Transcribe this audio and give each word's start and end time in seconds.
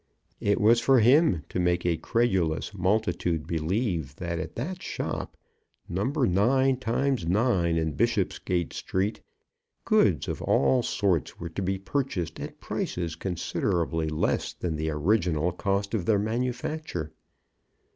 It 0.39 0.59
was 0.59 0.79
for 0.79 0.99
him 0.99 1.43
to 1.49 1.59
make 1.59 1.85
a 1.85 1.95
credulous 1.95 2.73
multitude 2.73 3.45
believe 3.45 4.15
that 4.15 4.39
at 4.39 4.55
that 4.55 4.81
shop, 4.81 5.37
number 5.87 6.25
Nine 6.25 6.77
Times 6.77 7.27
Nine 7.27 7.77
in 7.77 7.91
Bishopsgate 7.93 8.73
Street, 8.73 9.21
goods 9.85 10.27
of 10.27 10.41
all 10.41 10.81
sorts 10.81 11.39
were 11.39 11.49
to 11.49 11.61
be 11.61 11.77
purchased 11.77 12.39
at 12.39 12.59
prices 12.59 13.15
considerably 13.15 14.09
less 14.09 14.53
than 14.53 14.75
the 14.75 14.89
original 14.89 15.51
cost 15.51 15.93
of 15.93 16.07
their 16.07 16.17
manufacture. 16.17 17.11